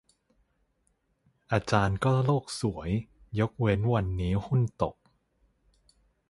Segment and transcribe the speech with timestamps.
[1.51, 2.89] อาจารย์ก็โลกสวย
[3.39, 4.95] ยกเว้นวันนี้หุ้นตก